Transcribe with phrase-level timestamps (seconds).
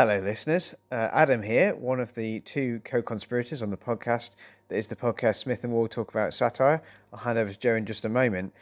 [0.00, 0.76] Hello, listeners.
[0.92, 4.36] Uh, Adam here, one of the two co-conspirators on the podcast.
[4.68, 6.80] That is the podcast Smith and Ward talk about satire.
[7.12, 8.54] I'll hand over to Joe in just a moment.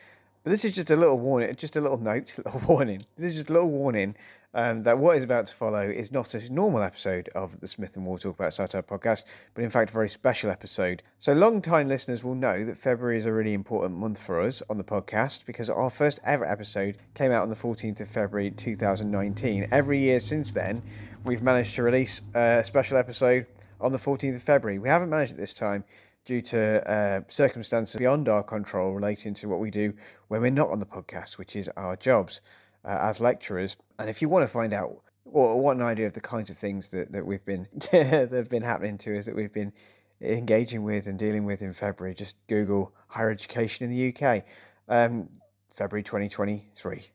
[0.46, 3.02] But this is just a little warning, just a little note, a little warning.
[3.16, 4.14] This is just a little warning
[4.54, 7.96] um, that what is about to follow is not a normal episode of the Smith
[7.96, 9.24] and Ward Talk About Satire podcast,
[9.54, 11.02] but in fact a very special episode.
[11.18, 14.78] So, long-time listeners will know that February is a really important month for us on
[14.78, 19.66] the podcast because our first ever episode came out on the 14th of February 2019.
[19.72, 20.80] Every year since then,
[21.24, 23.46] we've managed to release a special episode
[23.80, 24.78] on the 14th of February.
[24.78, 25.82] We haven't managed it this time
[26.26, 29.94] due to uh, circumstances beyond our control relating to what we do
[30.28, 32.42] when we're not on the podcast, which is our jobs
[32.84, 33.76] uh, as lecturers.
[33.98, 36.56] And if you want to find out or want an idea of the kinds of
[36.58, 39.72] things that, that we've been that have been happening to us that we've been
[40.20, 44.44] engaging with and dealing with in February, just Google higher education in the UK,
[44.88, 45.28] um,
[45.72, 47.06] February 2023.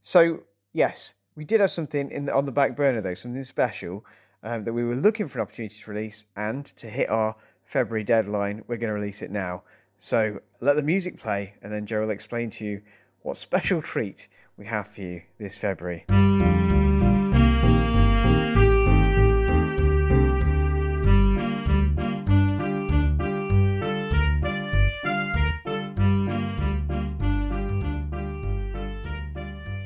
[0.00, 0.40] So
[0.72, 4.04] yes, we did have something in the, on the back burner though, something special
[4.42, 7.34] um, that we were looking for an opportunity to release, and to hit our
[7.68, 9.62] February deadline, we're going to release it now.
[9.98, 12.80] So let the music play, and then Joe will explain to you
[13.20, 16.06] what special treat we have for you this February.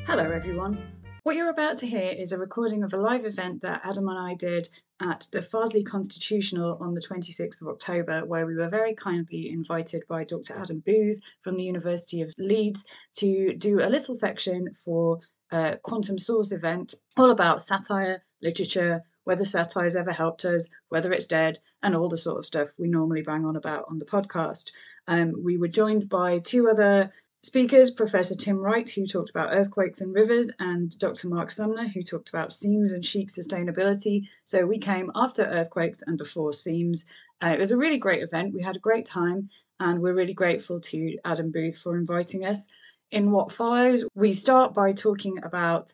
[0.07, 1.02] Hello, everyone.
[1.33, 4.19] What you're about to hear is a recording of a live event that Adam and
[4.19, 4.69] I did
[5.01, 10.03] at the Farsley Constitutional on the 26th of October, where we were very kindly invited
[10.07, 10.55] by Dr.
[10.55, 12.85] Adam Booth from the University of Leeds
[13.17, 19.47] to do a little section for a Quantum Source event all about satire, literature, whether
[19.47, 23.23] satire's ever helped us, whether it's dead, and all the sort of stuff we normally
[23.23, 24.67] bang on about on the podcast.
[25.09, 27.11] Um, we were joined by two other
[27.45, 31.29] Speakers Professor Tim Wright, who talked about earthquakes and rivers, and Dr.
[31.29, 34.29] Mark Sumner, who talked about seams and sheet sustainability.
[34.45, 37.05] So we came after earthquakes and before seams.
[37.43, 38.55] Uh, it was a really great event.
[38.55, 42.69] We had a great time, and we're really grateful to Adam Booth for inviting us.
[43.11, 45.93] In what follows, we start by talking about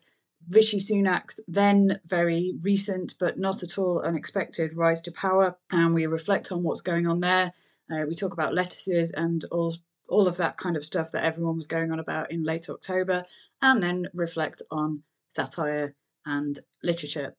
[0.49, 6.05] Rishi Sunak's then very recent but not at all unexpected rise to power, and we
[6.05, 7.53] reflect on what's going on there.
[7.91, 9.75] Uh, we talk about lettuces and all
[10.09, 13.23] all of that kind of stuff that everyone was going on about in late October,
[13.61, 17.35] and then reflect on satire and literature.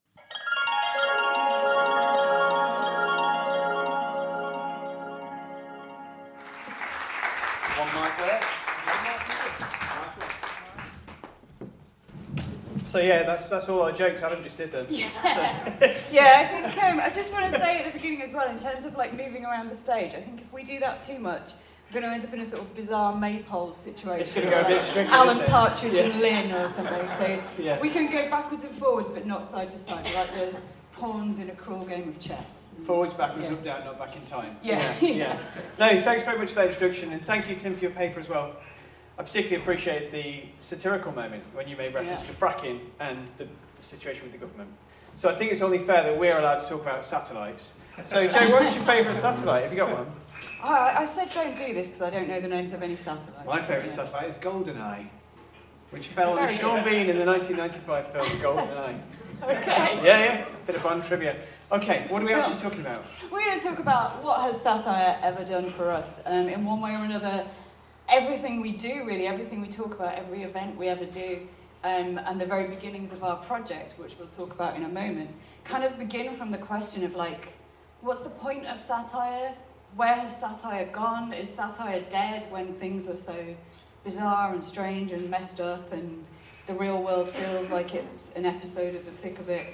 [7.76, 8.40] One mic there.
[12.90, 14.24] So yeah, that's that's all our jokes.
[14.24, 14.84] Adam just did them.
[14.90, 15.08] Yeah,
[16.10, 16.64] yeah.
[16.64, 18.84] I think um, I just want to say at the beginning as well, in terms
[18.84, 21.69] of like moving around the stage, I think if we do that too much, we're
[21.92, 24.20] going to end up in a sort of bizarre maypole situation.
[24.20, 25.12] It's going to go a bit stricter.
[25.12, 25.38] Alan?
[25.46, 26.02] Partridge Yeah.
[26.02, 27.08] and Lynn or something.
[27.08, 27.80] So Yeah.
[27.80, 30.56] we can go backwards and forwards, but not side to side, like the
[30.92, 32.74] pawns in a cruel game of chess.
[32.86, 33.56] Forwards, backwards, Yeah.
[33.56, 34.56] up, down, not back in time.
[34.62, 34.94] Yeah.
[35.00, 35.38] yeah.
[35.78, 38.28] No, thanks very much for that introduction, and thank you, Tim, for your paper as
[38.28, 38.54] well.
[39.18, 42.30] I particularly appreciate the satirical moment when you made reference Yeah.
[42.30, 43.46] to fracking and the,
[43.76, 44.70] the situation with the government.
[45.16, 47.78] So I think it's only fair that we're allowed to talk about satellites.
[48.04, 49.64] So, Joe, what's your favourite satellite?
[49.64, 50.06] Have you got one?
[50.62, 53.46] I, I said don't do this because I don't know the names of any satellites.
[53.46, 53.92] My favourite Yeah.
[53.94, 55.06] satellite is GoldenEye,
[55.90, 56.82] which fell on Sean.
[56.82, 59.00] Bean in the 1995 film GoldenEye.
[59.42, 60.00] Okay.
[60.04, 61.36] Yeah, yeah, bit of fun trivia.
[61.72, 63.02] Okay, what are we actually talking about?
[63.30, 66.80] We're going to talk about what has satire ever done for us um, in one
[66.80, 67.46] way or another.
[68.08, 71.46] Everything we do, really, everything we talk about, every event we ever do,
[71.82, 75.30] um, and the very beginnings of our project, which we'll talk about in a moment,
[75.64, 77.54] kind of begin from the question of like,
[78.02, 79.54] what's the point of satire?
[79.96, 81.32] Where has satire gone?
[81.32, 83.56] Is satire dead when things are so
[84.04, 86.24] bizarre and strange and messed up and
[86.66, 89.66] the real world feels like it's an episode of the thick of it?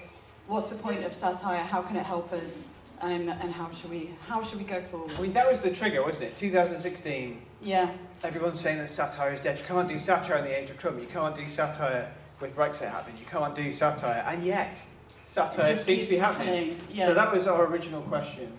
[0.46, 1.62] What's the point of satire?
[1.62, 2.72] How can it help us?
[3.02, 5.12] Um, and how should we how should we go forward?
[5.18, 6.36] I mean, that was the trigger, wasn't it?
[6.36, 7.42] 2016.
[7.60, 7.90] Yeah,
[8.26, 9.56] Everyone's saying that satire is dead.
[9.56, 11.00] You can't do satire in the age of Trump.
[11.00, 12.10] You can't do satire
[12.40, 13.16] with Brexit happening.
[13.20, 14.24] You can't do satire.
[14.26, 14.82] And yet,
[15.26, 16.76] satire seems to be happening.
[16.92, 17.06] yeah.
[17.06, 18.50] So that was our original question.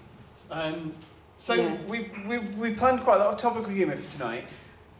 [0.49, 0.93] Um,
[1.35, 1.75] so Yeah.
[1.85, 4.45] we, we, we planned quite a lot of topical humour for tonight.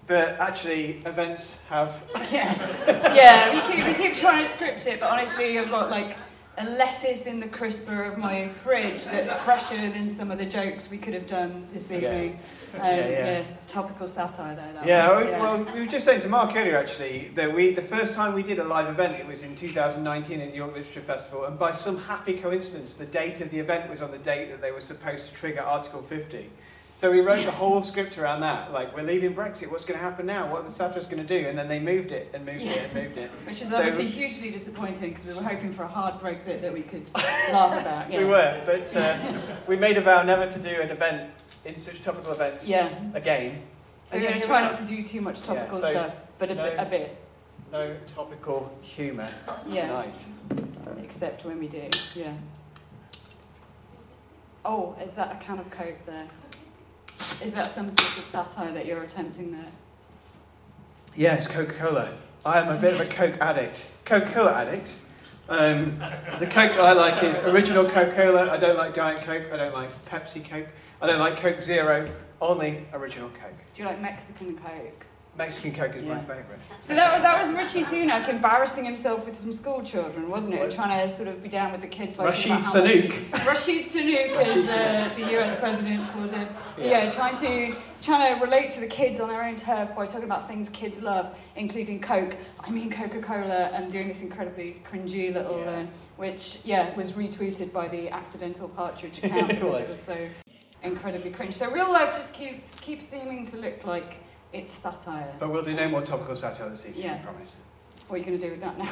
[0.06, 2.04] But actually, events have.
[2.32, 2.54] yeah,
[3.16, 3.54] yeah.
[3.54, 6.16] We keep we keep trying to script it, but honestly, I've got like
[6.58, 10.90] a lettuce in the crisper of my fridge that's fresher than some of the jokes
[10.90, 11.98] we could have done this Yeah.
[11.98, 12.40] evening.
[12.74, 13.44] Um, Yeah, yeah, yeah.
[13.68, 14.74] topical satire there.
[14.86, 17.82] Yeah, was, we- well, we were just saying to Mark earlier actually that we the
[17.82, 21.02] first time we did a live event it was in 2019 at the York Literature
[21.02, 24.50] Festival, and by some happy coincidence, the date of the event was on the date
[24.50, 26.50] that they were supposed to trigger Article 50.
[26.98, 28.74] So we wrote the whole script around that.
[28.74, 29.70] Like, we're leaving Brexit.
[29.70, 30.52] What's going to happen now?
[30.52, 31.48] What are the satirists going to do?
[31.48, 33.30] And then they moved it and moved it and moved it.
[33.46, 36.74] Which is So- obviously hugely disappointing because we were hoping for a hard Brexit that
[36.74, 38.12] we could laugh about.
[38.12, 38.18] Yeah.
[38.18, 39.16] We were, but uh,
[39.68, 41.30] we made a vow never to do an event
[41.66, 42.90] in such topical events Yeah.
[43.14, 43.62] again.
[44.08, 46.50] So And we're going to try not to do too much topical so stuff, but
[46.50, 47.18] a, no- bit, a bit,
[47.72, 49.30] No topical humour
[49.70, 49.86] Yeah.
[49.86, 50.26] tonight.
[51.04, 51.88] except when we do.
[52.16, 52.34] Yeah.
[54.66, 56.26] Oh, is that a can of Coke there?
[57.44, 59.72] Is that some sort of satire that you're attempting there?
[61.16, 62.14] Yes, Coca Cola.
[62.46, 63.92] I am a bit of a Coke addict.
[64.06, 64.96] Coca Cola addict.
[65.50, 66.00] Um,
[66.40, 68.52] the Coke I like is original Coca Cola.
[68.52, 69.52] I don't like Diet Coke.
[69.52, 70.68] I don't like Pepsi Coke.
[71.02, 72.12] I don't like Coke Zero.
[72.42, 73.54] Only original Coke.
[73.74, 75.07] Do you like Mexican Coke?
[75.38, 76.22] Mexican Coke is my Yeah.
[76.22, 76.60] favourite.
[76.82, 80.72] So that was, that was Rishi Sunak embarrassing himself with some school children, wasn't it?
[80.72, 82.16] Trying to sort of be down with the kids.
[82.16, 82.88] by talking Rashid about
[83.32, 83.48] how much-.
[83.48, 86.48] Rashid Sunak, as the, the US president called him.
[86.80, 87.10] Yeah.
[87.12, 90.48] trying to trying to relate to the kids on their own turf by talking about
[90.48, 92.36] things kids love, including Coke.
[92.60, 95.70] I mean Coca Cola, and doing this incredibly cringy little, Yeah.
[95.82, 95.86] uh,
[96.18, 99.90] which yeah was retweeted by the accidental partridge account It because it was.
[99.90, 100.28] was so
[100.84, 101.54] incredibly cringe.
[101.56, 104.18] So real life just keeps keeps seeming to look like
[104.58, 105.34] it's satire.
[105.40, 107.16] But we'll do no more topical satire this evening, yeah.
[107.16, 107.58] I promise.
[108.08, 108.92] What are you going to do with that now?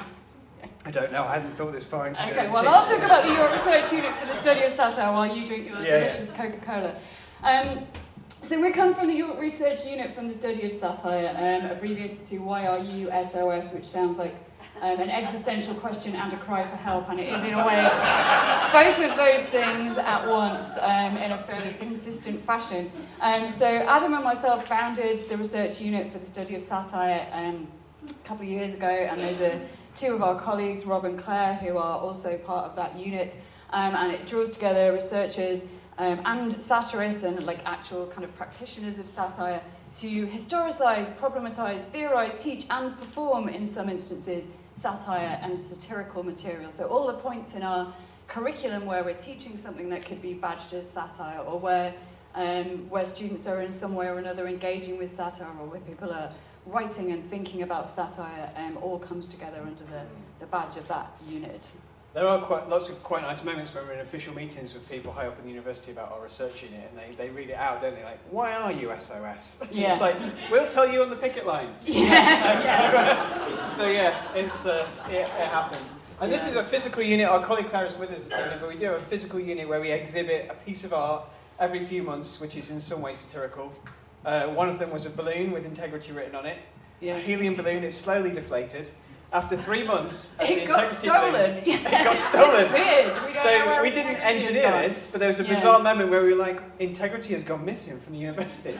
[0.85, 1.23] I don't know.
[1.23, 4.11] I hadn't thought this far into Okay, well, I'll talk about the York Research Unit
[4.15, 5.97] for the study of satire while you drink your Yeah, yeah.
[5.99, 6.95] delicious Coca Cola.
[7.43, 7.85] Um,
[8.29, 12.25] so, we come from the York Research Unit from the study of satire, um, abbreviated
[12.27, 14.35] to YRUSOS, which sounds like
[14.85, 17.81] um, an existential question and a cry for help, and it is, in a way,
[18.71, 22.91] both of those things at once um, in a fairly consistent fashion.
[23.19, 27.67] Um, so, Adam and myself founded the research unit for the study of satire um,
[28.07, 29.59] a couple of years ago, and there's a
[29.95, 33.33] two of our colleagues, Rob and Claire, who are also part of that unit,
[33.71, 35.63] um, and it draws together researchers
[35.97, 39.63] um, and satirists and like actual kind of practitioners of satire
[39.95, 46.71] to historicise, problematise, theorise, teach, and perform in some instances satire and satirical material.
[46.71, 47.93] So all the points in our
[48.27, 51.93] curriculum where we're teaching something that could be badged as satire, or where
[52.35, 56.11] um, where students are in some way or another engaging with satire, or where people
[56.11, 56.29] are
[56.65, 60.01] writing and thinking about satire um, all comes together under the,
[60.39, 61.71] the badge of that unit.
[62.15, 65.11] There are quite lots of quite nice moments when we're in official meetings with people
[65.11, 67.81] high up in the university about our research unit, and they, they read it out,
[67.81, 68.05] don't they?
[68.05, 69.61] Like, why are you SOS?
[69.71, 69.91] Yeah.
[69.91, 70.15] it's like
[70.49, 71.75] we'll tell you on the picket line.
[71.85, 73.69] Yeah.
[73.75, 75.97] so yeah, it's uh, it, it happens.
[76.21, 77.27] And this is a physical unit.
[77.27, 79.67] Our colleague Claire is with us this evening, but we do have a physical unit
[79.67, 81.25] where we exhibit a piece of art
[81.59, 83.73] every few months, which is in some way satirical.
[84.23, 86.59] Uh, one of them was a balloon with integrity written on it.
[87.17, 88.89] A helium balloon It's slowly deflated.
[89.33, 91.61] After three months, It got stolen.
[91.65, 91.75] Yeah.
[91.77, 92.63] It got stolen.
[92.71, 93.13] Disappeared.
[93.27, 95.55] We don't So we didn't engineer this, but there was a Yeah.
[95.55, 98.79] bizarre moment where we were like, integrity has gone missing from the university.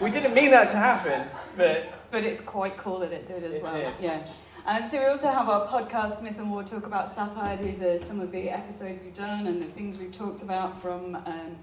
[0.00, 3.56] we didn't mean that to happen, but But it's quite cool that it did as
[3.56, 3.74] It well.
[3.74, 3.92] did.
[4.00, 4.20] Yeah.
[4.66, 7.56] Um, so we also have our podcast, Smith and Ward Talk About Satire.
[7.56, 11.16] These are some of the episodes we've done and the things we've talked about from
[11.16, 11.56] um,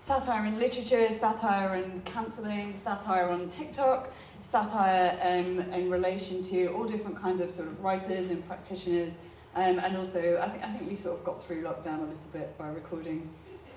[0.00, 4.10] satire in literature, satire and cancelling, satire on TikTok,
[4.42, 9.14] satire um, in relation to all different kinds of sort of writers and practitioners.
[9.54, 12.30] Um, and also, I think, I think we sort of got through lockdown a little
[12.32, 13.30] bit by recording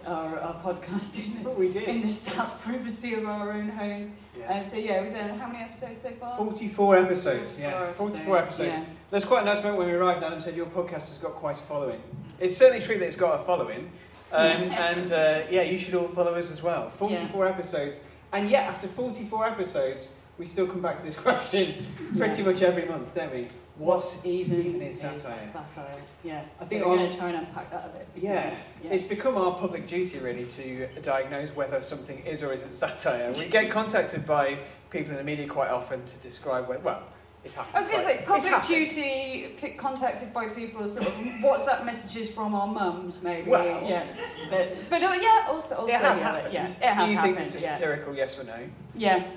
[0.06, 4.12] our, our podcast in, what we in the sad privacy of our own homes.
[4.38, 4.59] Yeah.
[4.59, 6.38] Um, so yeah, we've done how many episodes so far?
[6.38, 7.91] 44 episodes, yeah.
[7.94, 8.73] 44 44 episodes.
[8.75, 8.85] Yeah.
[9.12, 11.59] There's quite a nice moment when we arrived, Adam said your podcast has got quite
[11.59, 12.01] a following.
[12.39, 13.91] It's certainly true that it's got a following.
[14.31, 14.41] Um,
[14.72, 16.89] and uh, yeah, you should all follow us as well.
[16.89, 18.01] 44 episodes.
[18.34, 21.86] And yet, after 44 episodes, we still come back to this question
[22.18, 23.48] pretty much every month, don't we?
[23.77, 25.20] What even, even is satire?
[25.51, 25.96] satire?
[26.24, 26.44] Yeah.
[26.60, 28.08] I So think we're going to try and unpack that a bit.
[28.15, 28.54] Yeah.
[28.84, 28.89] yeah.
[28.92, 33.34] It's become our public duty, really, to diagnose whether something is or isn't satire.
[33.38, 34.60] We get contacted by
[34.92, 37.04] people in the media quite often to describe whether, well,
[37.44, 37.75] it's happened.
[37.75, 41.13] I was going to Like, say, public duty, p- contacted by people, sort of
[41.44, 43.50] WhatsApp messages from our mums, maybe.
[43.51, 43.84] Well.
[43.88, 44.06] yeah.
[44.50, 46.54] But, but uh, yeah, also, also It has yeah, happened.
[46.54, 47.36] Yeah, it has Do you happened.
[47.36, 47.75] think this is yeah.
[47.75, 48.58] satirical, yes or no?
[48.96, 49.32] yeah.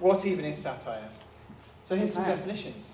[0.00, 0.08] Yeah.
[0.08, 1.08] What even is satire?
[1.84, 2.92] So here's some definitions.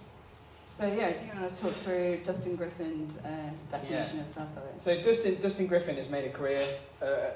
[0.69, 3.29] So yeah, do you want to talk through Dustin Griffin's uh,
[3.71, 4.63] definition of satire?
[4.79, 6.67] So Dustin, Dustin Griffin has made a career
[7.01, 7.31] uh,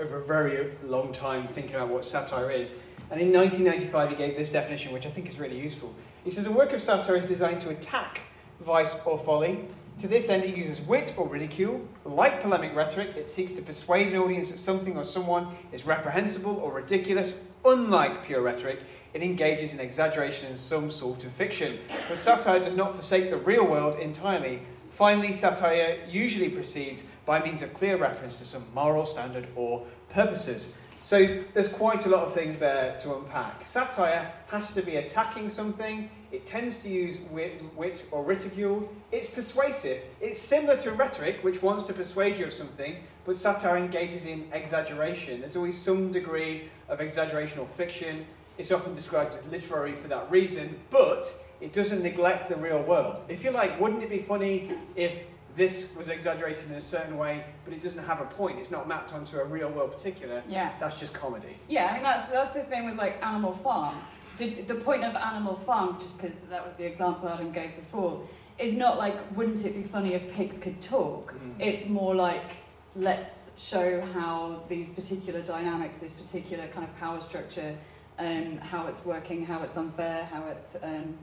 [0.00, 2.82] over a very long time thinking about what satire is.
[3.10, 5.94] And in 1995 he gave this definition, which I think is really useful.
[6.24, 8.20] He says, a work of satire is designed to attack
[8.60, 9.66] vice or folly.
[10.00, 11.86] To this end, it uses wit or ridicule.
[12.04, 16.56] Like polemic rhetoric, it seeks to persuade an audience that something or someone is reprehensible
[16.56, 17.44] or ridiculous.
[17.64, 18.80] Unlike pure rhetoric,
[19.14, 21.78] it engages in exaggeration and some sort of fiction.
[22.08, 24.60] But satire does not forsake the real world entirely.
[24.90, 30.78] Finally, satire usually proceeds by means of clear reference to some moral standard or purposes.
[31.04, 33.66] So there's quite a lot of things there to unpack.
[33.66, 36.08] Satire has to be attacking something.
[36.32, 38.90] It tends to use wit, wit or ridicule.
[39.12, 40.00] It's persuasive.
[40.20, 44.48] It's similar to rhetoric, which wants to persuade you of something, but satire engages in
[44.52, 45.40] exaggeration.
[45.40, 48.24] There's always some degree of exaggeration or fiction.
[48.56, 51.26] It's often described as literary for that reason, but
[51.60, 53.16] it doesn't neglect the real world.
[53.28, 55.12] If you're like, wouldn't it be funny if
[55.56, 58.58] this was exaggerated in a certain way, but it doesn't have a point.
[58.58, 60.42] It's not mapped onto a real world particular.
[60.48, 60.72] Yeah.
[60.80, 61.56] That's just comedy.
[61.68, 63.94] Yeah, I mean that's that's the thing with like Animal Farm.
[64.38, 68.20] The, the point of Animal Farm, just because that was the example Adam gave before,
[68.58, 71.34] is not like wouldn't it be funny if pigs could talk?
[71.34, 71.60] Mhm.
[71.60, 72.50] It's more like
[72.96, 77.76] let's show how these particular dynamics, this particular kind of power structure,
[78.18, 81.14] um, how it's working, how it's unfair, how it, um,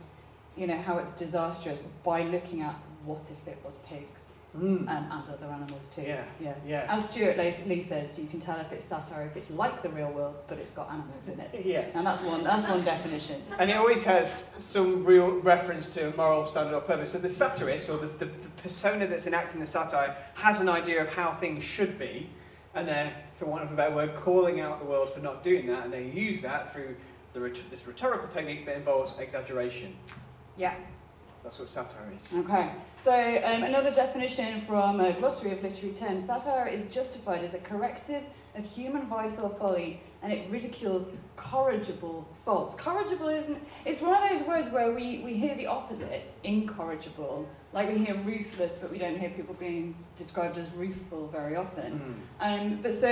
[0.57, 4.79] you know, how it's disastrous by looking at what if it was pigs Mm.
[4.79, 6.01] and, and other animals too.
[6.01, 6.25] Yeah.
[6.41, 6.53] yeah.
[6.67, 6.85] Yeah.
[6.89, 10.11] As Stewart Lee said, you can tell if it's satire if it's like the real
[10.11, 11.61] world, but it's got animals in it.
[11.65, 11.85] Yeah.
[11.93, 12.43] And that's one.
[12.43, 13.41] That's one definition.
[13.59, 17.13] And it always has some real reference to a moral standard or purpose.
[17.13, 21.01] So the satirist, or the, the, the persona that's enacting the satire, has an idea
[21.01, 22.29] of how things should be,
[22.75, 25.65] and they're, for want of a better word, calling out the world for not doing
[25.65, 26.95] that, and they use that through
[27.33, 27.39] the,
[27.71, 29.95] this rhetorical technique that involves exaggeration.
[30.57, 30.75] Yeah.
[31.43, 32.29] That's what satire is.
[32.31, 32.69] Okay.
[32.97, 37.57] So um, another definition from a glossary of literary terms: satire is justified as a
[37.59, 38.21] corrective
[38.55, 42.75] of human vice or folly, and it ridicules corrigible faults.
[42.75, 43.57] Corrigible isn't.
[43.85, 47.47] It's one of those words where we, we hear the opposite, incorrigible.
[47.73, 52.19] Like we hear ruthless, but we don't hear people being described as ruthful very often.
[52.39, 52.61] Mm.
[52.73, 53.09] Um, but so,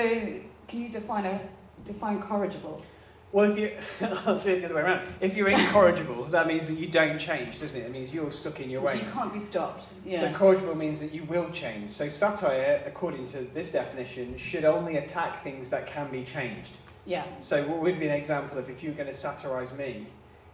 [0.68, 1.40] can you define a
[1.86, 2.84] define corrigible?
[3.32, 3.72] Well, if you,
[4.26, 5.08] I'll do it the other way around.
[5.22, 7.86] If you're incorrigible, that means that you don't change, doesn't it?
[7.86, 9.04] It means you're stuck in your So ways.
[9.04, 9.94] you can't be stopped.
[10.04, 10.22] Yeah.
[10.22, 11.92] So corrigible means that you will change.
[11.92, 16.72] So satire, according to this definition, should only attack things that can be changed.
[17.10, 17.26] Yeah.
[17.40, 20.06] So what would be an example of if you were going to satirise me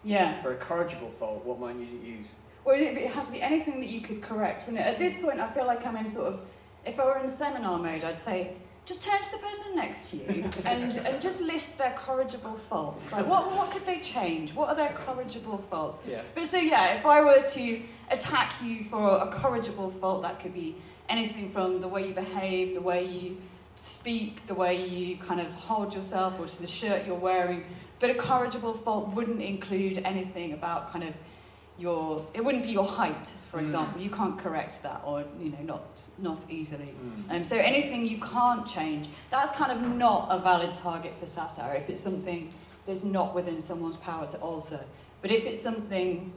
[0.04, 0.42] Yeah.
[0.42, 2.34] for a corrigible fault, what might you use?
[2.68, 4.66] It, it has to be anything that you could correct.
[4.66, 4.88] Wouldn't it?
[4.88, 6.40] At this point, I feel like I'm in sort of,
[6.86, 8.54] if I were in seminar mode, I'd say,
[8.86, 13.12] just turn to the person next to you and, and just list their corrigible faults.
[13.12, 14.54] Like, what, what could they change?
[14.56, 16.02] What are their corrigible faults?
[16.08, 16.22] Yeah.
[16.34, 17.82] But so, yeah, if I were to
[18.12, 20.76] attack you for a corrigible fault, that could be
[21.10, 23.38] anything from the way you behave, the way you
[23.76, 27.66] speak, the way you kind of hold yourself, or to the shirt you're wearing.
[28.00, 31.14] But a corrigible fault wouldn't include anything about kind of
[31.78, 33.64] your, it wouldn't be your height, for Mm.
[33.64, 34.02] example.
[34.02, 36.94] You can't correct that, or, you know, not, not easily.
[37.30, 37.36] Mm.
[37.38, 41.76] Um, so anything you can't change, that's kind of not a valid target for satire
[41.76, 42.54] if it's something
[42.86, 44.80] that's not within someone's power to alter.
[45.22, 46.32] But if it's something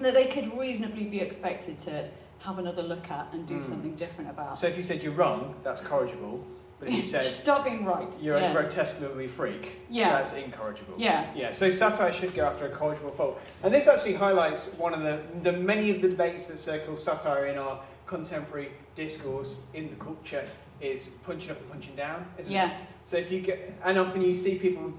[0.00, 2.08] that they could reasonably be expected to
[2.40, 3.64] have another look at and do Mm.
[3.64, 4.58] something different about.
[4.58, 6.44] So if you said you're wrong, that's corrigible.
[6.78, 8.16] But if you said Stop being right.
[8.22, 8.50] you're yeah.
[8.50, 10.10] a grotesque ugly freak, Yeah.
[10.10, 10.94] that's incorrigible.
[10.96, 11.26] Yeah.
[11.34, 13.40] Yeah, so satire should go after a corrigible fault.
[13.62, 17.46] And this actually highlights one of the, the many of the debates that circle satire
[17.46, 20.44] in our contemporary discourse in the culture
[20.80, 22.54] is punching up and punching down, isn't it?
[22.54, 22.76] Yeah.
[23.04, 24.92] So if you get, and often you see people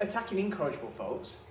[0.00, 1.44] attacking incorrigible faults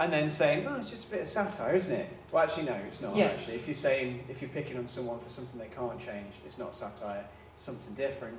[0.00, 2.08] and then saying, oh, it's just a bit of satire, isn't it?
[2.32, 3.26] Well, actually, no, it's not, Yeah.
[3.26, 3.54] actually.
[3.54, 6.74] If you're saying, if you're picking on someone for something they can't change, it's not
[6.74, 7.24] satire,
[7.54, 8.38] it's something different.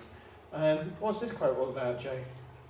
[0.53, 2.23] Um, what's this quote all about, Jay?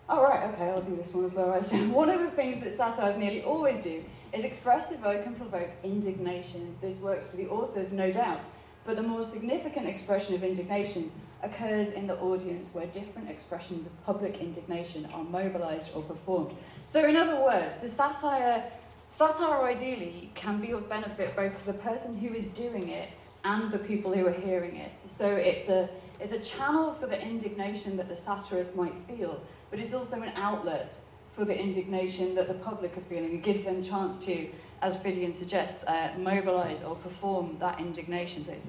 [0.09, 1.50] Oh, right, okay, I'll do this one as well.
[1.50, 1.63] Right.
[1.63, 5.69] So one of the things that satires nearly always do is express, evoke, and provoke
[5.83, 6.75] indignation.
[6.81, 8.41] This works for the authors, no doubt.
[8.86, 14.05] But the more significant expression of indignation occurs in the audience where different expressions of
[14.05, 16.55] public indignation are mobilized or performed.
[16.86, 18.63] So, in other words, the satire,
[19.09, 23.09] satire ideally can be of benefit both to the person who is doing it
[23.43, 24.91] and the people who are hearing it.
[25.07, 29.79] So, it's a, it's a channel for the indignation that the satirist might feel, but
[29.79, 30.95] it's also an outlet
[31.33, 33.33] for the indignation that the public are feeling.
[33.33, 34.49] It gives them chance to,
[34.81, 38.43] as Phiddian suggests, uh, mobilise or perform that indignation.
[38.43, 38.67] So it's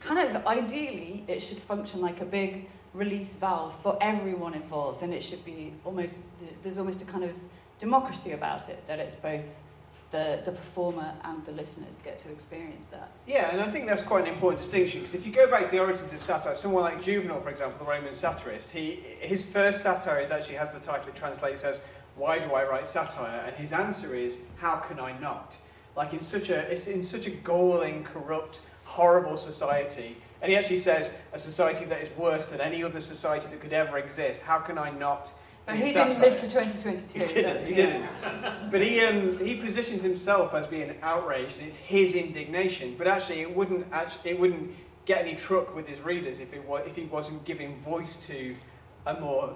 [0.00, 5.14] kind of ideally it should function like a big release valve for everyone involved, and
[5.14, 6.26] it should be almost
[6.62, 7.30] there's almost a kind of
[7.78, 9.62] democracy about it that it's both
[10.10, 13.10] the, the performer and the listeners get to experience that.
[13.26, 15.70] Yeah, and I think that's quite an important distinction because if you go back to
[15.70, 19.82] the origins of satire, someone like Juvenal, for example, the Roman satirist, he, his first
[19.82, 21.82] satire is actually has the title it translates as
[22.16, 25.58] "Why do I write satire?" and his answer is "How can I not?"
[25.94, 30.78] Like in such a it's in such a galling, corrupt, horrible society, and he actually
[30.78, 34.42] says a society that is worse than any other society that could ever exist.
[34.42, 35.32] How can I not?
[35.68, 37.18] But he didn't satire?" live to 2022.
[37.18, 37.62] He didn't.
[37.62, 38.06] He didn't.
[38.70, 42.96] But he um, he positions himself as being outraged, and it's his indignation.
[42.98, 46.66] But actually, it wouldn't actually it wouldn't get any truck with his readers if it
[46.66, 48.54] was if he wasn't giving voice to
[49.06, 49.54] a more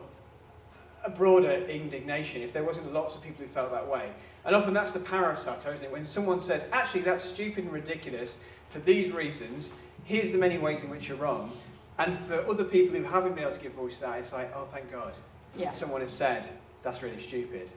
[1.04, 4.10] a broader indignation if there wasn't lots of people who felt that way.
[4.44, 5.92] And often that's the power of satire, isn't it?
[5.92, 8.38] When someone says, actually, that's stupid and ridiculous
[8.70, 11.52] for these reasons, here's the many ways in which you're wrong.
[11.98, 14.50] And for other people who haven't been able to give voice to that, it's like,
[14.56, 15.12] oh, thank God.
[15.56, 15.70] Yeah.
[15.70, 16.48] Someone has said,
[16.82, 17.70] that's really stupid.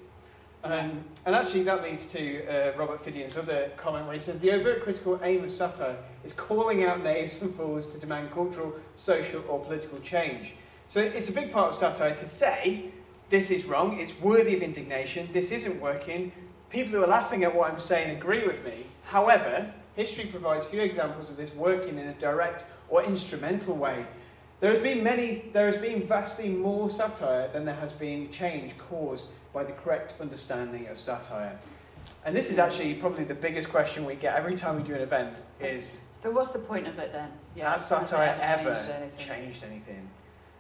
[0.63, 4.51] Um, and actually, that leads to uh, Robert Phiddian's other comment where he says the
[4.51, 9.43] overt critical aim of satire is calling out knaves and fools to demand cultural, social,
[9.47, 10.53] or political change.
[10.87, 12.85] So it's a big part of satire to say,
[13.29, 16.31] this is wrong, it's worthy of indignation, this isn't working.
[16.69, 18.85] People who are laughing at what I'm saying agree with me.
[19.03, 24.05] However, history provides few examples of this working in a direct or instrumental way.
[24.61, 28.77] There has been many, there has been vastly more satire than there has been change
[28.77, 31.57] caused by the correct understanding of satire.
[32.25, 35.01] And this is actually probably the biggest question we get every time we do an
[35.01, 37.29] event is, So what's the point of it then?
[37.59, 39.17] has has satire ever changed anything?
[39.17, 40.09] changed anything?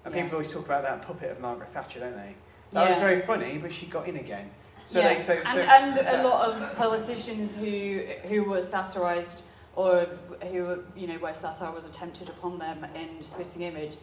[0.03, 0.23] And Yeah.
[0.23, 2.35] people always talk about that puppet of Margaret Thatcher, don't they?
[2.73, 4.49] That was very funny, but she got in again.
[4.85, 5.13] So yeah.
[5.13, 9.45] they so, so and, and a lot of politicians who who were satirised
[9.75, 10.07] or
[10.51, 13.95] who you know where satire was attempted upon them in spitting image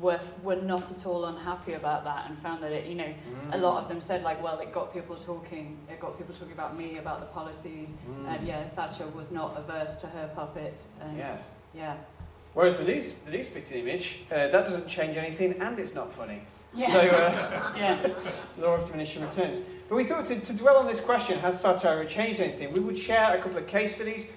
[0.00, 3.54] were were not at all unhappy about that and found that it you know Mm.
[3.54, 6.52] a lot of them said like well it got people talking it got people talking
[6.52, 8.28] about me about the policies Mm.
[8.34, 11.36] and yeah Thatcher was not averse to her puppet and Yeah.
[11.74, 11.96] yeah
[12.54, 16.10] Whereas the news, the news spitting image, uh, that doesn't change anything, and it's not
[16.10, 16.40] funny.
[16.72, 18.08] yeah So, uh, yeah
[18.58, 19.60] law of diminishing returns.
[19.90, 22.72] But we thought to, to dwell on this question, has satire changed anything?
[22.72, 24.32] We would share a couple of case studies.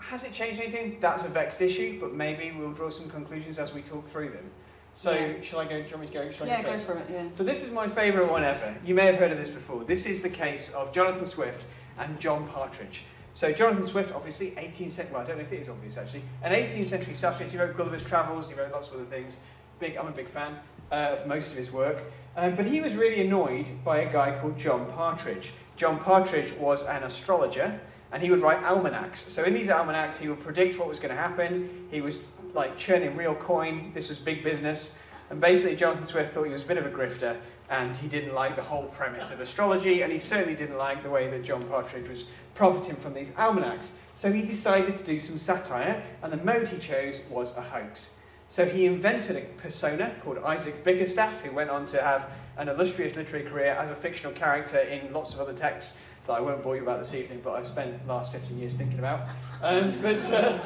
[0.00, 0.96] Has it changed anything?
[1.00, 4.50] That's a vexed issue, but maybe we'll draw some conclusions as we talk through them.
[4.94, 5.40] So, Yeah.
[5.42, 5.80] shall I go?
[5.80, 6.32] Do you want me to go?
[6.32, 8.74] Shall yeah go go for it yeah So this is my favourite one ever.
[8.84, 9.84] You may have heard of this before.
[9.84, 11.64] This is the case of Jonathan Swift
[11.98, 13.04] and John Partridge.
[13.32, 16.24] So Jonathan Swift, obviously, 18th century, well, I don't know if it is obvious actually,
[16.42, 17.52] an 18th century satirist.
[17.52, 19.38] He wrote Gulliver's Travels, he wrote lots of other things.
[19.78, 20.56] Big, I'm a big fan
[20.90, 22.02] uh, of most of his work.
[22.36, 25.52] Um, but he was really annoyed by a guy called John Partridge.
[25.76, 27.80] John Partridge was an astrologer,
[28.12, 29.20] and he would write almanacs.
[29.20, 31.88] So in these almanacs, he would predict what was going to happen.
[31.90, 32.18] He was
[32.54, 33.92] like churning real coin.
[33.94, 34.98] This was big business.
[35.30, 37.36] And basically, Jonathan Swift thought he was a bit of a grifter,
[37.68, 41.10] and he didn't like the whole premise of astrology, and he certainly didn't like the
[41.10, 42.24] way that John Partridge was
[42.56, 43.96] profiting from these almanacs.
[44.16, 48.16] So he decided to do some satire, and the mode he chose was a hoax.
[48.48, 53.14] So he invented a persona called Isaac Bickerstaff, who went on to have an illustrious
[53.14, 56.76] literary career as a fictional character in lots of other texts that I won't bore
[56.76, 59.28] you about this evening, but I've spent the last 15 years thinking about.
[59.62, 60.58] Um, but, uh,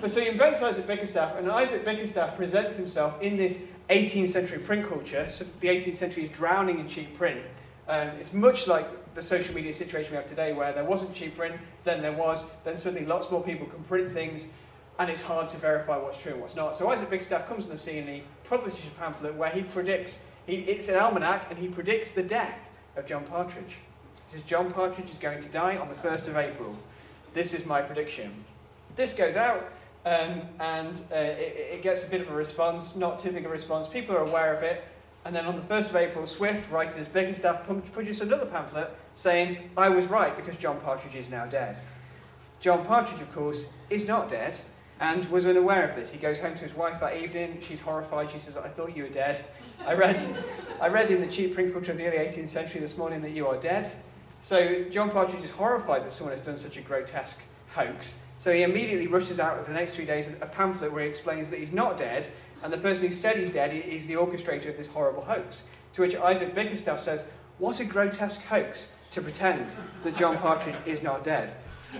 [0.00, 4.58] but so he invents Isaac Bickerstaff, and Isaac Bickerstaff presents himself in this 18th century
[4.58, 5.28] print culture.
[5.28, 7.40] So the 18th century is drowning in cheap print.
[7.86, 11.36] Um, it's much like the social media situation we have today, where there wasn't cheap
[11.36, 14.50] print, then there was, then suddenly lots more people can print things,
[14.98, 16.74] and it's hard to verify what's true and what's not.
[16.74, 20.24] So Isaac Bickerstaff comes on the scene and he publishes a pamphlet where he predicts,
[20.46, 23.76] he, it's an almanac, and he predicts the death of John Partridge.
[24.34, 26.76] Says, John Partridge is going to die on the 1st of April.
[27.34, 28.32] This is my prediction.
[28.96, 29.70] This goes out,
[30.04, 33.48] um, and uh, it, it gets a bit of a response, not too big a
[33.48, 33.86] response.
[33.86, 34.82] People are aware of it.
[35.24, 39.70] And then on the 1st of April, Swift, his Bickerstaff, pu- produced another pamphlet saying,
[39.76, 41.76] I was right because John Partridge is now dead.
[42.58, 44.58] John Partridge, of course, is not dead
[44.98, 46.12] and was unaware of this.
[46.12, 47.58] He goes home to his wife that evening.
[47.60, 48.32] She's horrified.
[48.32, 49.40] She says, I thought you were dead.
[49.86, 50.18] I read,
[50.80, 53.30] I read in the cheap print culture of the early 18th century this morning that
[53.30, 53.92] you are dead.
[54.44, 57.42] So John Partridge is horrified that someone has done such a grotesque
[57.74, 58.20] hoax.
[58.38, 61.48] So he immediately rushes out over the next three days a pamphlet where he explains
[61.48, 62.26] that he's not dead,
[62.62, 65.68] and the person who said he's dead is the orchestrator of this horrible hoax.
[65.94, 67.26] To which Isaac Bickerstaff says,
[67.56, 71.50] What a grotesque hoax to pretend that John Partridge is not dead.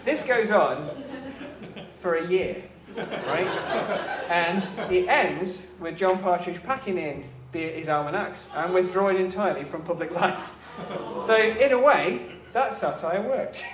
[0.05, 0.91] This goes on
[1.99, 2.63] for a year,
[2.95, 3.47] right?
[4.29, 10.11] And it ends with John Partridge packing in his almanacs and withdrawing entirely from public
[10.11, 10.57] life.
[11.21, 13.67] So, in a way, that satire worked.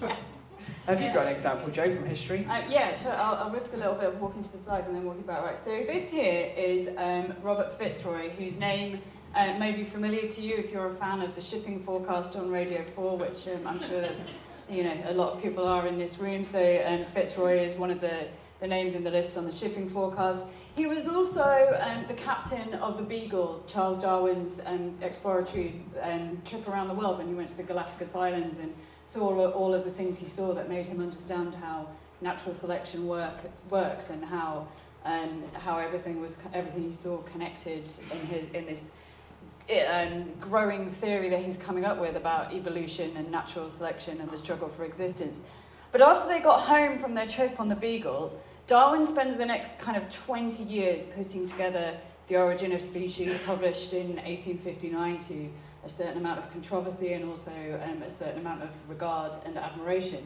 [0.86, 2.44] Have you got an example, Joe, from history?
[2.50, 4.96] Uh, yeah, so I'll, I'll risk a little bit of walking to the side and
[4.96, 5.58] then walking back right.
[5.58, 9.00] So this here is um, Robert Fitzroy, whose name
[9.36, 12.50] uh, may be familiar to you if you're a fan of the shipping forecast on
[12.50, 14.22] Radio 4, which um, I'm sure there's,
[14.68, 16.42] you know, a lot of people are in this room.
[16.42, 18.26] So um, Fitzroy is one of the,
[18.58, 20.48] the names in the list on the shipping forecast.
[20.74, 26.66] He was also um, the captain of the Beagle, Charles Darwin's um, exploratory um, trip
[26.66, 28.72] around the world when he went to the Galapagos Islands and
[29.04, 31.88] saw all, of the things he saw that made him understand how
[32.22, 33.34] natural selection work,
[33.68, 34.66] worked and how
[35.04, 38.92] um, how everything was everything he saw connected in his in this
[39.90, 44.36] um, growing theory that he's coming up with about evolution and natural selection and the
[44.36, 45.40] struggle for existence.
[45.90, 48.32] But after they got home from their trip on the Beagle,
[48.72, 51.94] Darwin spends the next kind of 20 years putting together
[52.28, 55.50] The Origin of Species, published in 1859 to
[55.84, 57.52] a certain amount of controversy and also
[57.84, 60.20] um, a certain amount of regard and admiration.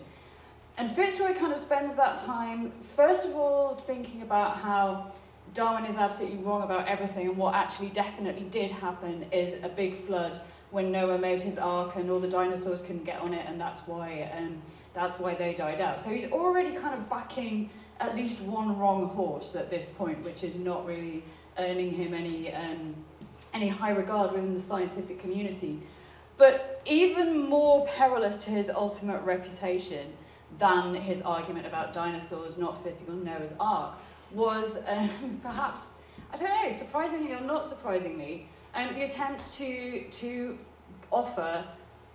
[0.78, 5.11] And Fitzroy kind of spends that time, first of all, thinking about how
[5.52, 9.96] Darwin is absolutely wrong about everything, and what actually definitely did happen is a big
[9.96, 10.38] flood
[10.70, 13.88] when Noah made his ark and all the dinosaurs couldn't get on it, and that's
[13.88, 14.62] why um,
[14.94, 16.00] that's why they died out.
[16.00, 20.44] So he's already kind of backing at least one wrong horse at this point, which
[20.44, 21.24] is not really
[21.59, 22.94] earning him any um,
[23.54, 25.80] any high regard within the scientific community.
[26.37, 30.12] But even more perilous to his ultimate reputation
[30.59, 33.94] than his argument about dinosaurs not fitting on Noah's Ark
[34.32, 40.59] was um, perhaps, I don't know, surprisingly or not surprisingly, um, the attempt to, to
[41.11, 41.64] offer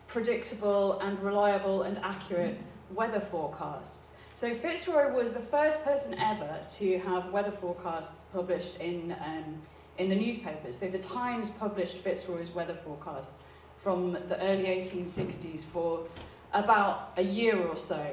[0.07, 2.63] predictable and reliable and accurate
[2.93, 4.17] weather forecasts.
[4.41, 9.61] So Fitzroy was the first person ever to have weather forecasts published in, um,
[9.99, 10.75] in the newspapers.
[10.75, 13.43] So the Times published Fitzroy's weather forecasts
[13.77, 16.07] from the early 1860s for
[16.53, 18.03] about a year or so.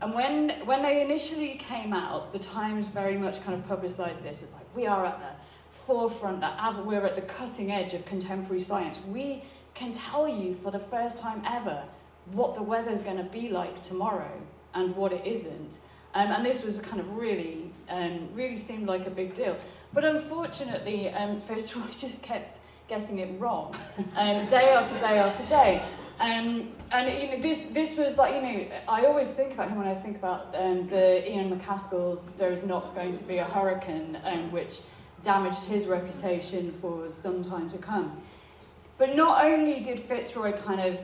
[0.00, 4.44] And when, when they initially came out, the Times very much kind of publicised this
[4.44, 5.34] as like, we are at the
[5.84, 6.44] forefront,
[6.86, 9.00] we're at the cutting edge of contemporary science.
[9.08, 9.42] We
[9.74, 11.82] can tell you for the first time ever
[12.26, 14.30] what the weather's going to be like tomorrow
[14.74, 15.78] and what it isn't.
[16.14, 19.56] Um, and this was kind of really, um, really seemed like a big deal.
[19.94, 22.58] But unfortunately, um, Fitzroy just kept
[22.88, 23.74] guessing it wrong,
[24.16, 25.82] um, day after day after day.
[26.20, 29.78] Um, and you know, this this was like you know, I always think about him
[29.78, 32.20] when I think about um, the Ian McCaskill.
[32.36, 34.82] There is not going to be a hurricane, um, which
[35.22, 38.20] damaged his reputation for some time to come.
[38.98, 40.98] But not only did Fitzroy kind of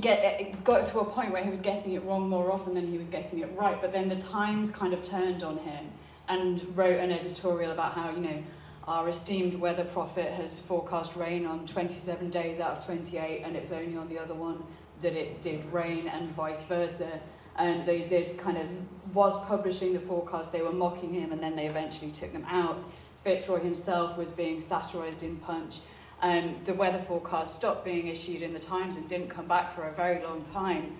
[0.00, 2.98] get got to a point where he was guessing it wrong more often than he
[2.98, 5.86] was guessing it right, but then the Times kind of turned on him
[6.28, 8.42] and wrote an editorial about how you know
[8.86, 13.60] our esteemed weather prophet has forecast rain on 27 days out of 28, and it
[13.62, 14.62] was only on the other one
[15.00, 17.20] that it did rain, and vice versa.
[17.56, 18.66] And they did kind of,
[19.14, 22.84] was publishing the forecast, they were mocking him, and then they eventually took them out.
[23.22, 25.78] Fitzroy himself was being satirised in Punch.
[26.22, 29.88] Um, the weather forecast stopped being issued in the Times and didn't come back for
[29.88, 30.96] a very long time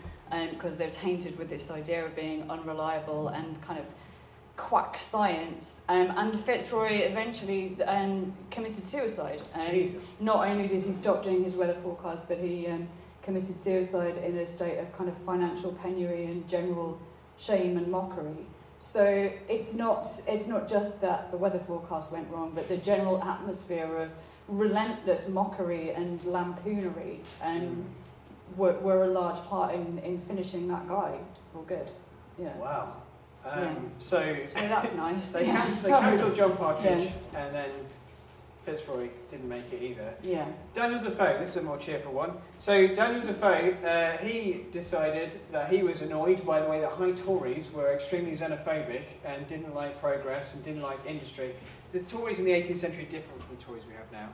[0.50, 3.86] because um, they're tainted with this idea of being unreliable and kind of
[4.56, 5.84] quack science.
[5.88, 9.42] Um, and Fitzroy eventually um, committed suicide.
[9.54, 12.88] Um, not only did he stop doing his weather forecast, but he um,
[13.22, 17.00] committed suicide in a state of kind of financial penury and general
[17.38, 18.46] shame and mockery.
[18.78, 23.22] So it's not, it's not just that the weather forecast went wrong, but the general
[23.22, 24.10] atmosphere of
[24.48, 28.56] relentless mockery and lampoonery and mm.
[28.56, 31.18] were, were a large part in, in finishing that guy
[31.52, 31.88] for good.
[32.38, 32.54] Yeah.
[32.56, 32.96] Wow.
[33.44, 33.74] Um, yeah.
[33.98, 35.32] So, so that's nice.
[35.32, 35.68] they, yeah.
[35.82, 37.44] they cancelled John Partridge, yeah.
[37.44, 37.70] and then
[38.64, 40.14] Fitzroy didn't make it either.
[40.22, 40.46] Yeah.
[40.72, 42.32] Daniel Defoe, this is a more cheerful one.
[42.58, 47.12] So Daniel Defoe, uh, he decided that he was annoyed by the way that high
[47.12, 51.54] Tories were extremely xenophobic and didn't like progress and didn't like industry.
[51.94, 54.28] The Tories in the 18th century are different from the Tories we have now,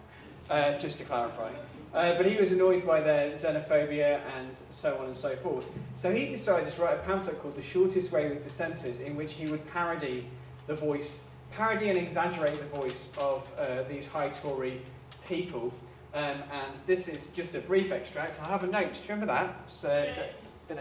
[0.48, 1.50] uh, just to clarify.
[1.92, 5.66] Uh, but he was annoyed by their xenophobia and so on and so forth.
[5.94, 9.34] So he decided to write a pamphlet called The Shortest Way with Dissenters, in which
[9.34, 10.26] he would parody
[10.68, 14.80] the voice, parody and exaggerate the voice of uh, these high Tory
[15.28, 15.70] people.
[16.14, 18.40] Um, and this is just a brief extract.
[18.40, 18.94] I have a note.
[18.94, 19.70] Do you remember that?
[19.70, 20.76] So, Uh,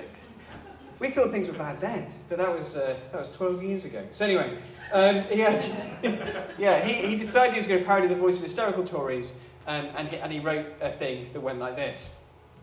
[1.00, 4.04] we thought things were bad then, but that was uh, that was 12 years ago.
[4.12, 4.58] So anyway,
[4.92, 5.64] um, he had,
[6.58, 9.88] yeah, he, he decided he was going to parody the voice of hysterical Tories um,
[9.96, 12.16] and, he, and he wrote a thing that went like this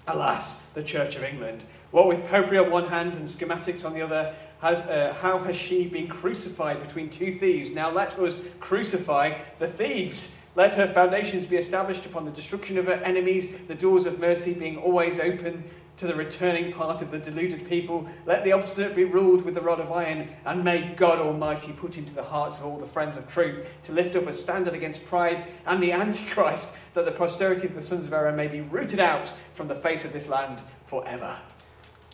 [0.09, 4.03] Alas, the Church of England, what with popery on one hand and schismatics on the
[4.03, 7.70] other, has, uh, how has she been crucified between two thieves?
[7.70, 10.38] Now let us crucify the thieves.
[10.57, 14.55] Let her foundations be established upon the destruction of her enemies, the doors of mercy
[14.55, 15.62] being always open
[15.96, 18.06] to the returning part of the deluded people.
[18.26, 21.96] Let the obstinate be ruled with the rod of iron, and may God Almighty put
[21.96, 25.06] into the hearts of all the friends of truth to lift up a standard against
[25.06, 29.00] pride and the Antichrist, that the posterity of the sons of error may be rooted
[29.00, 31.37] out from the face of this land forever.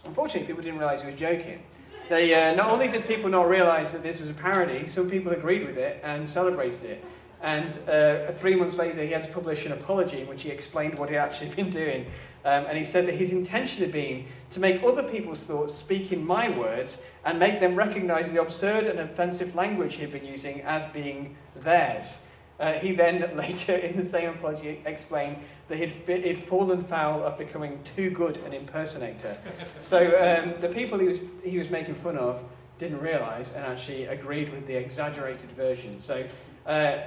[0.05, 1.61] Unfortunately, people didn't realize he was joking.
[2.09, 5.33] They, uh, not only did people not realize that this was a parody, some people
[5.33, 7.05] agreed with it and celebrated it.
[7.41, 10.99] And uh, three months later, he had to publish an apology in which he explained
[10.99, 12.07] what he'd actually been doing
[12.45, 16.13] um, and he said that his intention had been to make other people's thoughts speak
[16.13, 20.61] in my words and make them recognize the absurd and offensive language he'd been using
[20.63, 22.23] as being theirs.
[22.59, 25.37] Uh, he then later in the same apology explained
[25.69, 29.37] that he'd, he'd fallen foul of becoming too good an impersonator.
[29.81, 32.43] so um, the people he was, he was making fun of
[32.79, 36.01] didn't realize and actually agreed with the exaggerated version.
[36.01, 36.25] So
[36.67, 36.99] Uh,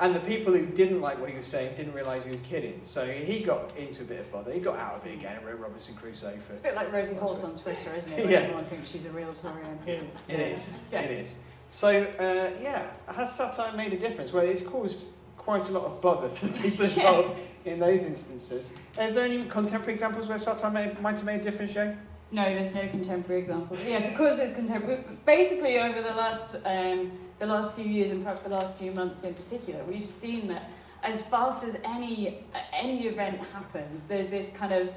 [0.00, 2.80] and the people who didn't like what he was saying didn't realise he was kidding.
[2.84, 4.52] So he got into a bit of bother.
[4.52, 6.52] He got out of it again and wrote Robinson Crusoe for.
[6.52, 8.16] It's a bit like Rosie Holt on Twitter, isn't it?
[8.24, 8.38] Where Yeah.
[8.40, 10.02] everyone thinks she's a real Tory MP.
[10.28, 10.78] It is.
[10.92, 11.00] Yeah.
[11.00, 11.38] It is.
[11.70, 14.32] So uh, yeah, has satire made a difference?
[14.32, 15.06] Well, it's caused
[15.38, 17.08] quite a lot of bother for the people Yeah.
[17.10, 18.76] involved in those instances.
[19.00, 21.96] Is there any contemporary examples where satire may, might have made a difference, Joe?
[22.32, 23.84] No, there's no contemporary examples.
[23.84, 25.02] Yes, of course there's contemporary.
[25.26, 27.10] Basically, over the last um,
[27.40, 30.70] the last few years and perhaps the last few months in particular, we've seen that
[31.02, 32.38] as fast as any
[32.72, 34.90] any event happens, there's this kind of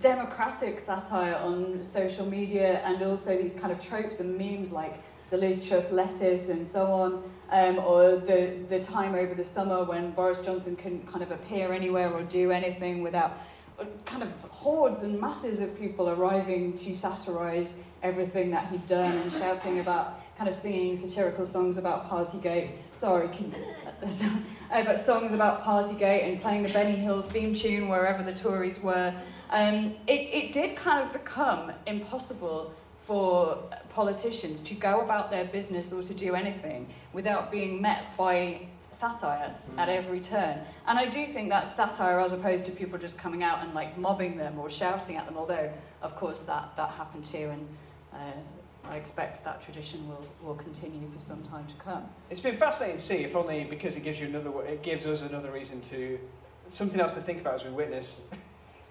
[0.00, 4.94] democratic satire on social media and also these kind of tropes and memes like
[5.30, 9.82] the Liz Truss lettuce and so on, um, or the, the time over the summer
[9.84, 13.38] when Boris Johnson couldn't kind of appear anywhere or do anything without
[13.78, 19.16] uh, kind of hordes and masses of people arriving to satirise everything that he'd done
[19.16, 22.72] and shouting about, kind of singing satirical songs about Partygate.
[22.96, 23.54] Sorry, can,
[24.72, 28.82] uh, but songs about Partygate and playing the Benny Hill theme tune wherever the Tories
[28.82, 29.14] were.
[29.50, 32.74] Um, it, it did kind of become impossible
[33.06, 33.56] for
[33.90, 39.54] politicians to go about their business or to do anything without being met by satire
[39.78, 40.58] at every turn.
[40.88, 43.96] And I do think that's satire as opposed to people just coming out and like
[43.96, 45.70] mobbing them or shouting at them, although
[46.02, 47.68] of course that, that happened too and
[48.12, 48.40] uh,
[48.90, 52.04] I expect that tradition will, will continue for some time to come.
[52.30, 55.22] It's been fascinating to see, if only because it gives you another, it gives us
[55.22, 56.18] another reason to,
[56.70, 58.28] something else to think about as we witness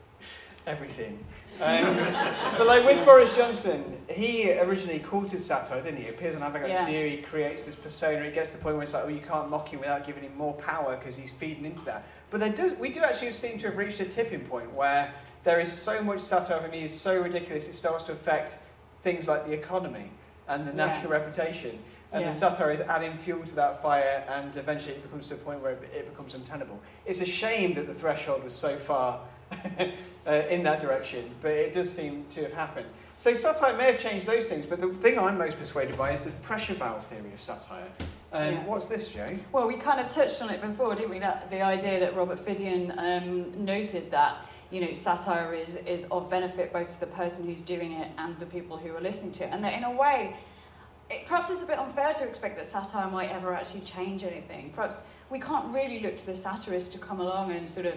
[0.68, 1.24] everything.
[1.60, 1.84] Um,
[2.58, 6.04] but like with Boris Johnson, he originally courted satire, didn't he?
[6.04, 6.86] He appears on Advocate Yeah.
[6.86, 9.22] Theory, he creates this persona, it gets to the point where it's like, oh, you
[9.22, 12.06] can't mock him without giving him more power because he's feeding into that.
[12.30, 15.60] But there does, we do actually seem to have reached a tipping point where there
[15.60, 18.58] is so much satire of him, he is so ridiculous, it starts to affect
[19.04, 20.12] things like the economy
[20.48, 20.86] and the Yeah.
[20.88, 21.80] national reputation.
[22.14, 22.30] And Yeah.
[22.30, 25.62] the satire is adding fuel to that fire, and eventually it becomes to a point
[25.62, 26.80] where it, it becomes untenable.
[27.06, 29.22] It's a shame that the threshold was so far
[30.28, 32.88] uh, in that direction, but it does seem to have happened.
[33.16, 36.24] So satire may have changed those things, but the thing I'm most persuaded by is
[36.24, 37.88] the pressure valve theory of satire.
[38.34, 38.64] Um, Yeah.
[38.66, 39.28] What's this, Joe?
[39.52, 41.20] Well, we kind of touched on it before, didn't we?
[41.20, 44.38] That the idea that Robert Phiddian um, noted that
[44.72, 48.38] you know satire is is of benefit both to the person who's doing it and
[48.40, 50.36] the people who are listening to it, and that in a way,
[51.10, 54.72] it, perhaps it's a bit unfair to expect that satire might ever actually change anything.
[54.74, 57.96] Perhaps we can't really look to the satirist to come along and sort of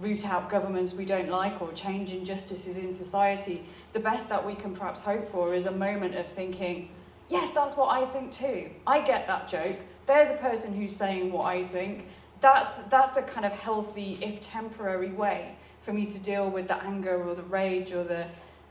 [0.00, 3.64] root out governments we don't like or change injustices in society.
[3.92, 6.90] The best that we can perhaps hope for is a moment of thinking,
[7.28, 8.70] yes, that's what I think too.
[8.86, 9.76] I get that joke.
[10.06, 12.08] There's a person who's saying what I think.
[12.40, 16.82] That's, that's a kind of healthy, if temporary way for me to deal with the
[16.82, 18.26] anger or the rage or the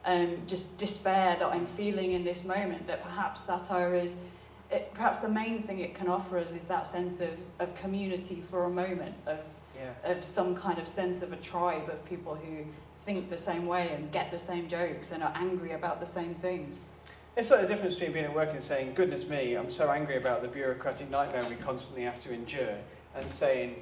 [0.06, 2.88] um, just despair that I'm feeling in this moment.
[2.88, 4.18] That perhaps satire is,
[4.72, 8.44] it, perhaps the main thing it can offer us is that sense of, of community
[8.50, 9.40] for a moment, of,
[9.78, 10.12] Yeah.
[10.12, 12.66] of some kind of sense of a tribe of people who
[13.06, 16.34] think the same way and get the same jokes and are angry about the same
[16.36, 16.82] things.
[17.36, 20.18] It's like the difference between being at work and saying, goodness me, I'm so angry
[20.18, 22.78] about the bureaucratic nightmare we constantly have to endure,
[23.16, 23.82] and saying,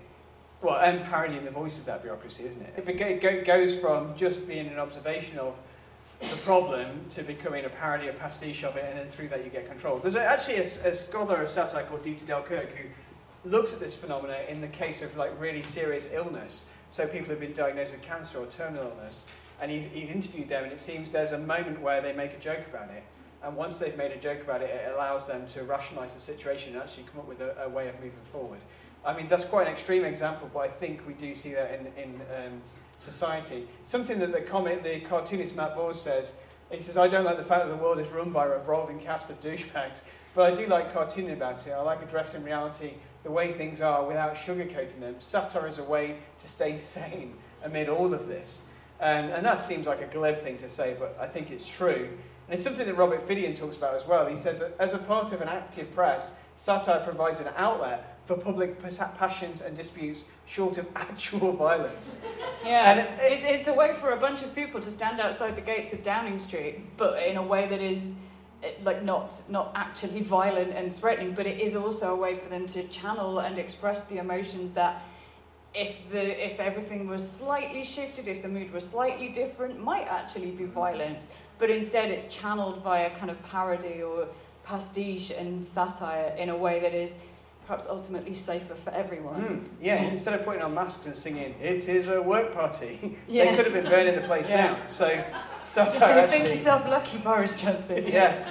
[0.62, 2.88] well, and parodying the voice of that bureaucracy, isn't it?
[2.88, 5.56] It goes from just being an observation of
[6.19, 9.50] the problem to becoming a parody, a pastiche of it, and then through that you
[9.50, 9.97] get control.
[9.97, 14.38] There's actually a, a scholar of satire called Dieter Declercq who looks at this phenomena
[14.47, 16.69] in the case of like really serious illness.
[16.91, 19.26] So people have been diagnosed with cancer or terminal illness,
[19.62, 22.39] and he's, he's interviewed them, and it seems there's a moment where they make a
[22.39, 23.04] joke about it,
[23.43, 26.74] and once they've made a joke about it, it allows them to rationalise the situation
[26.74, 28.60] and actually come up with a, a way of moving forward.
[29.04, 31.88] I mean, that's quite an extreme example, but I think we do see that in,
[32.02, 32.62] in um,
[32.98, 33.68] society.
[33.84, 36.36] Something that the comic, the cartoonist Matt Bors says,
[36.70, 39.00] he says, I don't like the fact that the world is run by a revolving
[39.00, 40.02] cast of douchebags,
[40.36, 41.72] but I do like cartooning about it.
[41.72, 45.16] I like addressing reality the way things are without sugarcoating them.
[45.20, 48.66] Satire is a way to stay sane amid all of this.
[49.00, 52.08] And, and that seems like a glib thing to say, but I think it's true.
[52.48, 54.28] And it's something that Robert Phiddian talks about as well.
[54.28, 58.36] He says that as a part of an active press, satire provides an outlet for
[58.38, 58.78] public
[59.18, 62.18] passions and disputes short of actual violence.
[62.66, 65.56] Yeah, And it- it's, it's a way for a bunch of people to stand outside
[65.56, 68.16] the gates of Downing Street, but in a way that is
[68.64, 72.48] eh, like not not actually violent and threatening, but it is also a way for
[72.50, 75.02] them to channel and express the emotions that
[75.74, 80.52] if the if everything was slightly shifted, if the mood was slightly different, might actually
[80.52, 81.34] be violence.
[81.60, 84.28] But instead, it's channeled via kind of parody or
[84.64, 87.26] pastiche and satire in a way that is
[87.72, 89.42] perhaps ultimately safer for everyone.
[89.42, 93.56] Mm, yeah, instead of putting on masks and singing, it is a work party, they
[93.56, 94.76] could have been burning the place Yeah.
[94.76, 94.88] down.
[94.90, 95.08] So
[95.64, 98.06] satire say, think yourself lucky, Boris Johnson.
[98.06, 98.46] Yeah.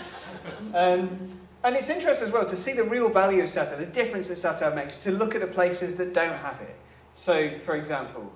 [0.72, 1.28] Um,
[1.62, 4.36] And it's interesting as well to see the real value of satire, the difference that
[4.36, 6.74] satire makes, to look at the places that don't have it.
[7.12, 8.32] So, for example,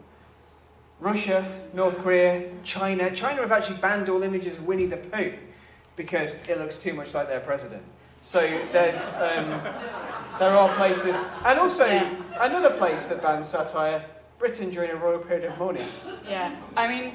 [1.01, 1.41] Russia,
[1.73, 3.11] North Korea, China.
[3.11, 5.33] China have actually banned all images of Winnie the Pooh
[5.97, 7.83] because it looks too much like their president.
[8.25, 8.41] So
[8.73, 9.47] there's, um,
[10.39, 12.09] there are places, and also Yeah.
[12.41, 14.03] another place that bans satire,
[14.39, 15.87] Britain during a royal period of mourning.
[16.27, 17.13] Yeah, I mean,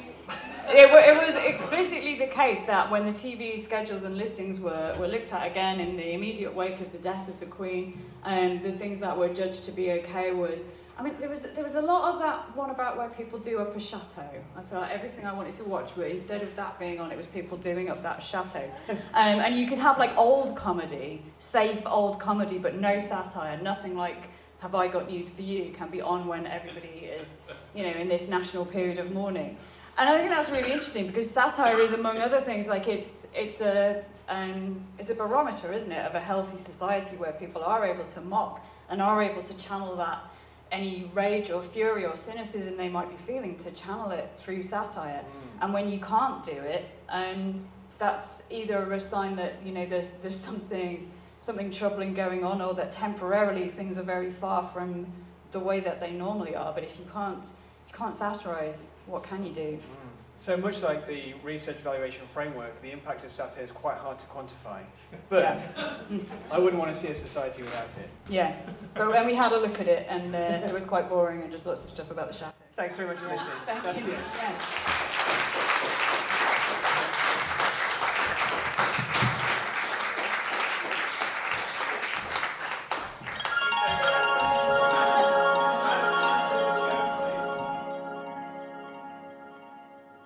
[0.69, 5.07] it, it was explicitly the case that when the TV schedules and listings were, were
[5.07, 8.71] looked at again in the immediate wake of the death of the Queen, and the
[8.71, 10.65] things that were judged to be okay was,
[10.99, 13.59] I mean, there was there was a lot of that one about where people do
[13.59, 14.29] up a chateau.
[14.57, 17.17] I felt like everything I wanted to watch, but instead of that being on, it
[17.17, 18.69] was people doing up that chateau.
[19.13, 23.95] Um, and you could have like old comedy, safe old comedy, but no satire, nothing
[23.95, 27.41] like have I got news for you can be on when everybody is,
[27.73, 29.57] you know, in this national period of mourning.
[29.97, 33.61] And I think that's really interesting because satire is, among other things, like it's it's
[33.61, 38.05] a um, it's a barometer, isn't it, of a healthy society where people are able
[38.05, 40.19] to mock and are able to channel that
[40.71, 45.23] any rage or fury or cynicism they might be feeling to channel it through satire.
[45.61, 47.65] And when you can't do it, um,
[47.97, 52.73] that's either a sign that you know there's there's something something troubling going on, or
[52.75, 55.07] that temporarily things are very far from
[55.51, 56.73] the way that they normally are.
[56.73, 57.45] But if you can't
[57.87, 59.79] you can't satirize, what can you do?
[60.39, 64.25] So much like the research evaluation framework, the impact of satire is quite hard to
[64.27, 64.81] quantify.
[65.29, 65.97] But Yeah.
[66.49, 68.09] I wouldn't want to see a society without it.
[68.29, 68.55] Yeah,
[68.93, 71.51] but when we had a look at it, and uh, it was quite boring, and
[71.51, 72.53] just lots of stuff about the chateau.
[72.75, 73.53] Thanks very much for listening.
[73.65, 73.99] Thank That's
[76.39, 76.45] you.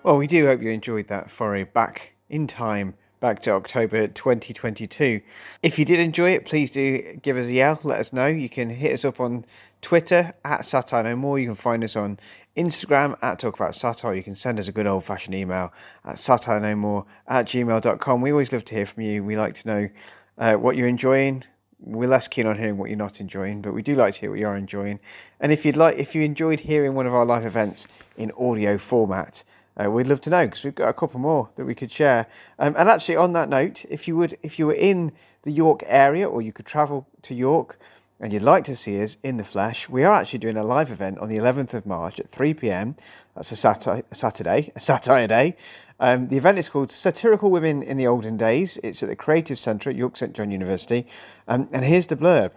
[0.04, 5.22] Well, we do hope you enjoyed that foray back in time, back to October 2022.
[5.62, 8.26] If you did enjoy it, please do give us a yell, let us know.
[8.26, 9.46] You can hit us up on
[9.80, 11.38] Twitter at Satire No More.
[11.38, 12.18] You can find us on
[12.54, 14.12] Instagram at Talk About Satire.
[14.12, 15.72] You can send us a good old fashioned email
[16.04, 18.20] at satire no more at gmail.com.
[18.20, 19.24] We always love to hear from you.
[19.24, 19.88] We like to know
[20.36, 21.44] uh, what you're enjoying.
[21.78, 24.30] We're less keen on hearing what you're not enjoying, but we do like to hear
[24.30, 25.00] what you are enjoying.
[25.40, 27.88] And if you'd like, if you enjoyed hearing one of our live events
[28.18, 29.44] in audio format,
[29.76, 32.26] uh, we'd love to know because we've got a couple more that we could share.
[32.58, 35.82] Um, and actually, on that note, if you would, if you were in the York
[35.86, 37.78] area or you could travel to York
[38.20, 40.90] and you'd like to see us in the flesh, we are actually doing a live
[40.90, 42.96] event on the 11th of March at 3 pm.
[43.34, 45.56] That's a Saturday, a Saturday, a satire day.
[45.98, 48.78] Um, the event is called Satirical Women in the Olden Days.
[48.82, 51.06] It's at the Creative Centre at York St John University.
[51.48, 52.52] Um, and here's the blurb.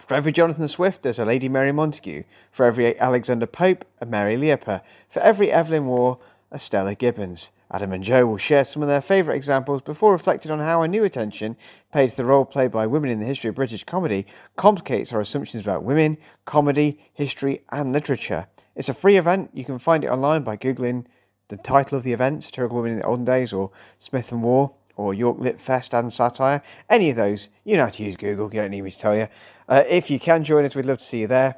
[0.00, 2.24] For every Jonathan Swift, there's a Lady Mary Montagu.
[2.50, 4.82] For every Alexander Pope, a Mary Leapor.
[5.08, 6.18] For every Evelyn Waugh,
[6.50, 7.52] a Stella Gibbons.
[7.70, 10.88] Adam and Joe will share some of their favourite examples before reflecting on how a
[10.88, 11.56] new attention
[11.92, 15.20] paid to the role played by women in the history of British comedy complicates our
[15.20, 18.46] assumptions about women, comedy, history, and literature.
[18.76, 19.50] It's a free event.
[19.52, 21.06] You can find it online by Googling
[21.48, 24.70] the title of the event, Satirical Women in the Olden Days, or Smith and Ward,
[24.96, 26.62] or York Lit Fest and Satire.
[26.88, 29.16] Any of those, you know how to use Google, you don't need me to tell
[29.16, 29.28] you.
[29.68, 31.56] Uh, if you can join us, we'd love to see you there.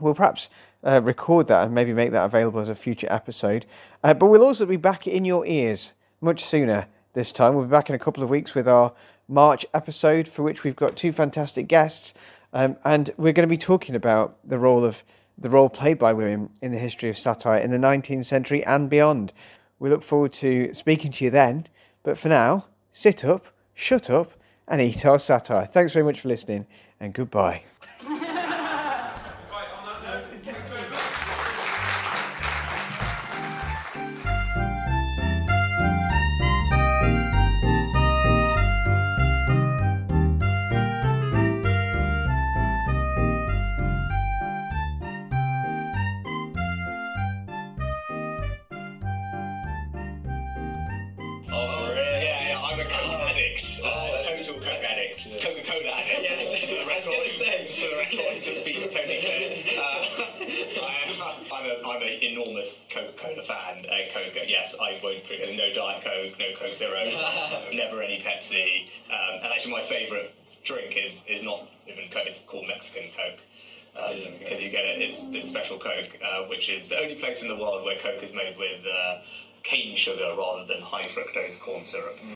[0.00, 0.50] We'll perhaps
[0.84, 3.66] uh, record that and maybe make that available as a future episode.
[4.02, 7.54] Uh, but we'll also be back in your ears much sooner this time.
[7.54, 8.92] We'll be back in a couple of weeks with our
[9.28, 12.14] March episode, for which we've got two fantastic guests.
[12.52, 15.02] Um, and we're going to be talking about the role of
[15.36, 18.88] the role played by women in the history of satire in the 19th century and
[18.88, 19.32] beyond.
[19.80, 21.66] We look forward to speaking to you then.
[22.04, 24.32] But for now, sit up, shut up,
[24.68, 25.66] and eat our satire.
[25.66, 26.66] Thanks very much for listening,
[27.00, 27.64] and goodbye.
[81.84, 82.34] Syrup.